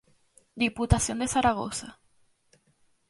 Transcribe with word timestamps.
Diputación 0.63 1.17
de 1.19 1.27
Zaragoza-. 1.33 1.93